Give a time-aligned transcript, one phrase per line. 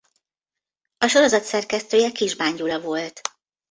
[0.97, 3.21] A sorozat szerkesztője Kisbán Gyula volt.